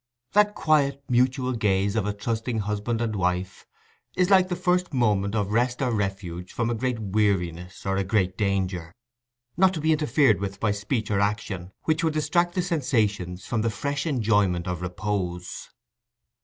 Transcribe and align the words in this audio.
That 0.31 0.55
quiet 0.55 1.03
mutual 1.09 1.51
gaze 1.53 1.95
of 1.95 2.07
a 2.07 2.13
trusting 2.13 2.61
husband 2.61 3.01
and 3.01 3.15
wife 3.15 3.67
is 4.17 4.31
like 4.31 4.47
the 4.49 4.55
first 4.55 4.95
moment 4.95 5.35
of 5.35 5.51
rest 5.51 5.79
or 5.79 5.91
refuge 5.91 6.53
from 6.53 6.71
a 6.71 6.73
great 6.73 6.97
weariness 6.97 7.85
or 7.85 7.97
a 7.97 8.03
great 8.03 8.35
danger—not 8.35 9.73
to 9.75 9.79
be 9.79 9.91
interfered 9.91 10.39
with 10.39 10.59
by 10.59 10.71
speech 10.71 11.11
or 11.11 11.19
action 11.19 11.71
which 11.83 12.03
would 12.03 12.13
distract 12.15 12.55
the 12.55 12.63
sensations 12.63 13.45
from 13.45 13.61
the 13.61 13.69
fresh 13.69 14.07
enjoyment 14.07 14.67
of 14.67 14.81
repose. 14.81 15.69